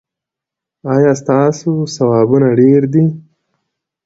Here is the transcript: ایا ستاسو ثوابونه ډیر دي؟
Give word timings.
ایا 0.93 1.11
ستاسو 1.21 1.71
ثوابونه 1.95 2.47
ډیر 2.59 2.81
دي؟ 2.93 3.03